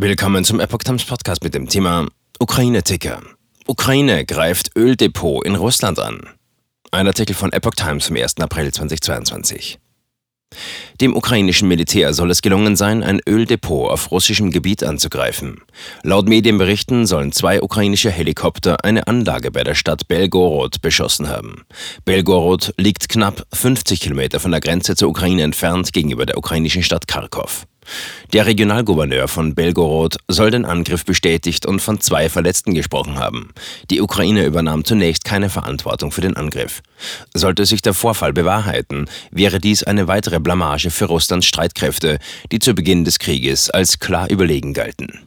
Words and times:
Willkommen 0.00 0.44
zum 0.44 0.60
Epoch 0.60 0.84
Times 0.84 1.04
Podcast 1.04 1.42
mit 1.42 1.54
dem 1.54 1.68
Thema 1.68 2.06
Ukraine-Ticker. 2.38 3.20
Ukraine 3.66 4.24
greift 4.24 4.76
Öldepot 4.76 5.44
in 5.44 5.56
Russland 5.56 5.98
an. 5.98 6.20
Ein 6.92 7.08
Artikel 7.08 7.34
von 7.34 7.52
Epoch 7.52 7.74
Times 7.74 8.06
vom 8.06 8.16
1. 8.16 8.36
April 8.36 8.72
2022. 8.72 9.80
Dem 11.00 11.16
ukrainischen 11.16 11.66
Militär 11.66 12.14
soll 12.14 12.30
es 12.30 12.42
gelungen 12.42 12.76
sein, 12.76 13.02
ein 13.02 13.20
Öldepot 13.28 13.90
auf 13.90 14.12
russischem 14.12 14.52
Gebiet 14.52 14.84
anzugreifen. 14.84 15.62
Laut 16.04 16.28
Medienberichten 16.28 17.04
sollen 17.04 17.32
zwei 17.32 17.60
ukrainische 17.60 18.12
Helikopter 18.12 18.84
eine 18.84 19.08
Anlage 19.08 19.50
bei 19.50 19.64
der 19.64 19.74
Stadt 19.74 20.06
Belgorod 20.06 20.80
beschossen 20.80 21.28
haben. 21.28 21.64
Belgorod 22.04 22.72
liegt 22.76 23.08
knapp 23.08 23.44
50 23.52 23.98
Kilometer 24.00 24.38
von 24.38 24.52
der 24.52 24.60
Grenze 24.60 24.94
zur 24.94 25.08
Ukraine 25.08 25.42
entfernt 25.42 25.92
gegenüber 25.92 26.24
der 26.24 26.38
ukrainischen 26.38 26.84
Stadt 26.84 27.08
Kharkov. 27.08 27.66
Der 28.32 28.46
Regionalgouverneur 28.46 29.28
von 29.28 29.54
Belgorod 29.54 30.16
soll 30.28 30.50
den 30.50 30.64
Angriff 30.64 31.04
bestätigt 31.04 31.66
und 31.66 31.80
von 31.80 32.00
zwei 32.00 32.28
Verletzten 32.28 32.74
gesprochen 32.74 33.18
haben. 33.18 33.50
Die 33.90 34.00
Ukraine 34.00 34.44
übernahm 34.44 34.84
zunächst 34.84 35.24
keine 35.24 35.50
Verantwortung 35.50 36.12
für 36.12 36.20
den 36.20 36.36
Angriff. 36.36 36.82
Sollte 37.34 37.64
sich 37.64 37.82
der 37.82 37.94
Vorfall 37.94 38.32
bewahrheiten, 38.32 39.08
wäre 39.30 39.60
dies 39.60 39.82
eine 39.82 40.08
weitere 40.08 40.40
Blamage 40.40 40.90
für 40.90 41.06
Russlands 41.06 41.46
Streitkräfte, 41.46 42.18
die 42.52 42.58
zu 42.58 42.74
Beginn 42.74 43.04
des 43.04 43.18
Krieges 43.18 43.70
als 43.70 43.98
klar 43.98 44.28
überlegen 44.30 44.74
galten. 44.74 45.20